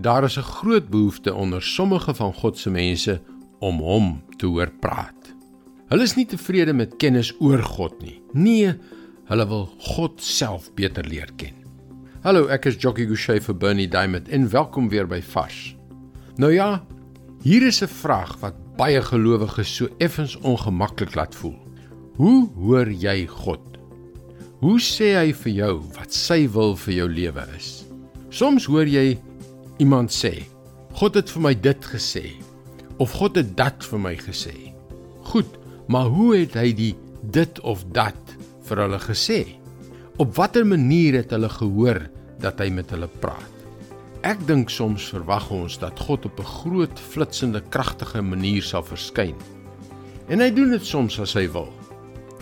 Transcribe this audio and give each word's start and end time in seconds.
Daar 0.00 0.24
is 0.24 0.36
'n 0.38 0.42
groot 0.42 0.88
behoefte 0.88 1.34
onder 1.34 1.62
sommige 1.62 2.14
van 2.14 2.34
God 2.34 2.58
se 2.58 2.70
mense 2.70 3.20
om 3.58 3.78
hom 3.78 4.22
te 4.36 4.46
hoor 4.46 4.70
praat. 4.80 5.34
Hulle 5.88 6.02
is 6.02 6.14
nie 6.14 6.26
tevrede 6.26 6.72
met 6.72 6.96
kennis 6.96 7.34
oor 7.40 7.62
God 7.62 8.02
nie. 8.02 8.22
Nee, 8.32 8.74
hulle 9.24 9.46
wil 9.48 9.74
God 9.78 10.22
self 10.22 10.74
beter 10.74 11.04
leer 11.04 11.28
ken. 11.36 11.54
Hallo, 12.22 12.46
ek 12.46 12.64
is 12.64 12.76
Jockey 12.76 13.06
Gouchee 13.06 13.40
vir 13.40 13.56
Bernie 13.56 13.88
Diamond 13.88 14.28
en 14.28 14.50
welkom 14.50 14.88
weer 14.88 15.06
by 15.06 15.22
Vars. 15.22 15.76
Nou 16.36 16.52
ja, 16.52 16.84
hier 17.42 17.66
is 17.66 17.82
'n 17.82 17.88
vraag 17.88 18.36
wat 18.40 18.54
baie 18.76 19.02
gelowiges 19.02 19.74
so 19.74 19.88
effens 19.98 20.36
ongemaklik 20.36 21.14
laat 21.14 21.34
voel. 21.34 21.58
Hoe 22.14 22.48
hoor 22.54 22.90
jy 22.90 23.26
God? 23.26 23.78
Hoe 24.60 24.80
sê 24.80 25.14
hy 25.16 25.32
vir 25.32 25.52
jou 25.52 25.82
wat 25.98 26.14
sy 26.14 26.48
wil 26.50 26.76
vir 26.76 26.94
jou 26.94 27.08
lewe 27.08 27.46
is? 27.56 27.84
Soms 28.28 28.64
hoor 28.64 28.86
jy 28.86 29.18
iemand 29.78 30.10
sê, 30.10 30.42
God 30.98 31.14
het 31.18 31.30
vir 31.30 31.42
my 31.42 31.54
dit 31.54 31.90
gesê 31.92 32.24
of 32.98 33.12
God 33.14 33.36
het 33.38 33.52
dat 33.58 33.84
vir 33.86 34.00
my 34.02 34.14
gesê. 34.18 34.54
Goed, 35.30 35.50
maar 35.86 36.10
hoe 36.10 36.32
het 36.40 36.56
hy 36.58 36.72
die 36.74 36.94
dit 37.22 37.60
of 37.62 37.84
dat 37.94 38.34
vir 38.66 38.82
hulle 38.84 38.98
gesê? 39.02 39.40
Op 40.18 40.34
watter 40.34 40.66
manier 40.66 41.20
het 41.20 41.30
hulle 41.30 41.50
gehoor 41.52 42.02
dat 42.42 42.58
hy 42.58 42.72
met 42.74 42.90
hulle 42.90 43.06
praat? 43.22 43.54
Ek 44.26 44.40
dink 44.48 44.72
soms 44.74 45.06
verwag 45.14 45.46
ons 45.54 45.78
dat 45.78 46.00
God 46.08 46.26
op 46.26 46.40
'n 46.40 46.50
groot, 46.58 46.98
flitsende, 46.98 47.62
kragtige 47.70 48.22
manier 48.22 48.62
sal 48.62 48.82
verskyn. 48.82 49.36
En 50.28 50.40
hy 50.40 50.50
doen 50.50 50.70
dit 50.70 50.84
soms 50.84 51.20
as 51.20 51.34
hy 51.34 51.46
wil. 51.46 51.72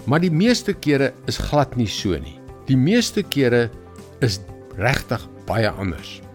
Maar 0.06 0.20
die 0.20 0.30
meeste 0.30 0.72
kere 0.72 1.12
is 1.26 1.36
glad 1.38 1.76
nie 1.76 1.86
so 1.86 2.16
nie. 2.16 2.40
Die 2.66 2.76
meeste 2.76 3.22
kere 3.22 3.70
is 4.20 4.40
regtig 4.78 5.28
baie 5.46 5.70
anders. 5.70 6.25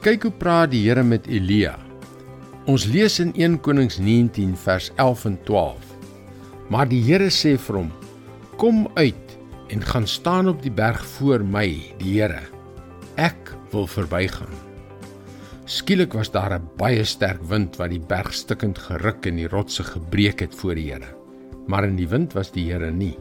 Kyk 0.00 0.22
hoe 0.28 0.32
praat 0.32 0.70
die 0.72 0.82
Here 0.86 1.02
met 1.04 1.26
Elia. 1.28 1.74
Ons 2.70 2.86
lees 2.88 3.18
in 3.20 3.34
1 3.36 3.60
Konings 3.60 3.98
19 4.00 4.56
vers 4.56 4.90
11 4.96 5.26
en 5.28 5.38
12. 5.44 5.92
Maar 6.70 6.88
die 6.88 7.02
Here 7.04 7.28
sê 7.28 7.56
vir 7.58 7.82
hom: 7.82 7.92
"Kom 8.56 8.88
uit 8.94 9.36
en 9.68 9.82
gaan 9.82 10.06
staan 10.06 10.48
op 10.48 10.62
die 10.62 10.72
berg 10.72 11.04
voor 11.18 11.44
my, 11.44 11.68
die 11.98 12.20
Here. 12.20 12.42
Ek 13.16 13.54
wil 13.72 13.86
verbygaan." 13.86 14.54
Skielik 15.64 16.12
was 16.12 16.30
daar 16.30 16.58
'n 16.58 16.68
baie 16.76 17.04
sterk 17.04 17.42
wind 17.42 17.76
wat 17.76 17.90
die 17.90 18.00
berg 18.00 18.34
stikkend 18.34 18.78
geruk 18.78 19.26
en 19.26 19.36
die 19.36 19.48
rotse 19.48 19.84
gebreek 19.84 20.40
het 20.40 20.54
voor 20.54 20.74
die 20.74 20.92
Here 20.92 21.20
maar 21.70 21.86
in 21.86 21.96
die 21.96 22.08
wind 22.08 22.34
was 22.34 22.50
die 22.50 22.66
Here 22.70 22.90
nie. 22.90 23.14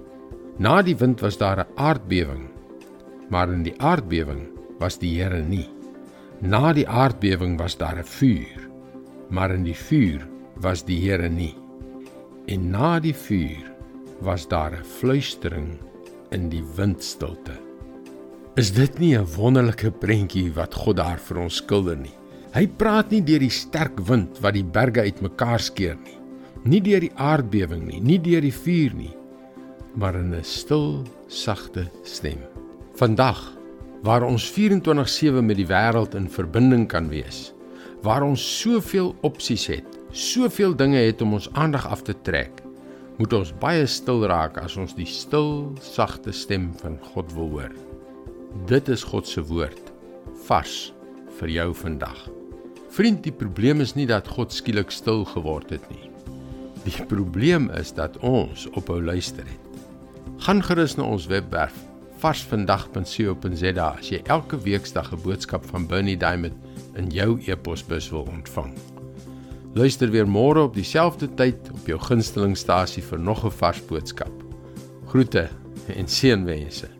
Na 0.59 0.81
die 0.81 0.98
wind 0.98 1.22
was 1.22 1.38
daar 1.38 1.59
'n 1.59 1.72
aardbewing, 1.75 2.50
maar 3.30 3.53
in 3.53 3.64
die 3.64 3.78
aardbewing 3.78 4.50
was 4.80 4.98
die 4.98 5.22
Here 5.22 5.42
nie. 5.42 5.70
Na 6.40 6.72
die 6.72 6.88
aardbewing 6.88 7.58
was 7.59 7.76
daar 7.78 8.00
'n 8.00 8.04
vuur, 8.04 8.70
maar 9.30 9.52
in 9.52 9.64
die 9.64 9.76
vuur 9.76 10.28
was 10.56 10.86
die 10.86 11.00
Here 11.00 11.30
nie. 11.30 11.56
En 12.48 12.70
na 12.70 13.00
die 13.00 13.16
vuur 13.16 13.72
was 14.22 14.48
daar 14.48 14.72
'n 14.72 14.84
fluistering 14.84 15.78
in 16.31 16.50
die 16.50 16.64
windstilte. 16.76 17.59
Is 18.56 18.72
dit 18.72 19.00
nie 19.00 19.18
'n 19.18 19.26
wonderlike 19.36 19.92
prentjie 19.92 20.54
wat 20.54 20.73
God 20.73 20.96
daar 20.96 21.20
vir 21.20 21.38
ons 21.38 21.56
skilder 21.56 21.98
nie? 21.98 22.16
Hy 22.53 22.68
praat 22.68 23.12
nie 23.12 23.22
deur 23.22 23.40
die 23.40 23.50
sterk 23.50 24.00
wind 24.00 24.40
wat 24.40 24.53
die 24.53 24.64
berge 24.64 25.02
uitmekaar 25.02 25.59
skeer 25.59 25.98
nie. 26.03 26.18
Nie 26.64 26.81
deur 26.81 27.00
die 27.00 27.16
aardbewing 27.16 27.86
nie, 27.88 28.00
nie 28.00 28.20
deur 28.20 28.42
die 28.42 28.53
vuur 28.53 28.94
nie, 28.94 29.16
maar 29.96 30.16
in 30.16 30.34
'n 30.34 30.44
stil, 30.44 31.03
sagte 31.28 31.90
stem. 32.03 32.40
Vandag, 32.96 33.59
waar 34.02 34.23
ons 34.23 34.52
24/7 34.52 35.45
met 35.45 35.58
die 35.59 35.67
wêreld 35.67 36.16
in 36.16 36.30
verbinding 36.30 36.88
kan 36.88 37.09
wees, 37.09 37.53
waar 38.02 38.23
ons 38.23 38.61
soveel 38.61 39.16
opsies 39.22 39.67
het, 39.67 40.00
soveel 40.11 40.75
dinge 40.75 40.97
het 40.97 41.22
om 41.22 41.33
ons 41.33 41.50
aandag 41.53 41.88
af 41.88 42.02
te 42.02 42.16
trek, 42.22 42.64
moet 43.17 43.33
ons 43.33 43.53
baie 43.59 43.86
stil 43.86 44.25
raak 44.25 44.57
as 44.57 44.78
ons 44.78 44.96
die 44.96 45.06
stil, 45.06 45.74
sagte 45.81 46.31
stem 46.31 46.72
van 46.79 46.97
God 47.12 47.34
wil 47.34 47.50
hoor. 47.50 47.74
Dit 48.66 48.88
is 48.90 49.03
God 49.03 49.28
se 49.28 49.44
woord, 49.44 49.91
vars 50.47 50.94
vir 51.40 51.50
jou 51.50 51.74
vandag. 51.75 52.29
Vriend, 52.90 53.24
die 53.24 53.35
probleem 53.35 53.81
is 53.81 53.94
nie 53.95 54.07
dat 54.07 54.28
God 54.28 54.53
skielik 54.53 54.91
stil 54.91 55.25
geword 55.25 55.69
het 55.69 55.84
nie. 55.91 56.09
Die 56.85 57.06
probleem 57.06 57.69
is 57.69 57.91
dat 57.94 58.18
ons 58.18 58.66
ophou 58.79 59.01
luister 59.03 59.44
het. 59.44 59.84
Gaan 60.40 60.63
gerus 60.63 60.95
na 60.95 61.03
ons 61.03 61.28
webwerf 61.28 61.88
varsvandag.co.za 62.19 63.88
as 63.88 64.09
jy 64.12 64.22
elke 64.28 64.59
weeksdag 64.59 65.12
'n 65.13 65.22
boodskap 65.24 65.66
van 65.66 65.88
Bernie 65.88 66.18
Diamond 66.18 66.53
in 66.96 67.09
jou 67.09 67.40
e-posbus 67.46 68.09
wil 68.09 68.28
ontvang. 68.28 68.74
Luister 69.74 70.12
weer 70.12 70.28
môre 70.28 70.62
op 70.62 70.74
dieselfde 70.74 71.34
tyd 71.34 71.72
op 71.72 71.88
jou 71.88 72.00
gunstelingstasie 72.00 73.03
vir 73.03 73.19
nog 73.19 73.46
'n 73.46 73.52
vars 73.52 73.85
boodskap. 73.85 74.34
Groete 75.07 75.50
en 75.96 76.07
seënwense. 76.07 76.99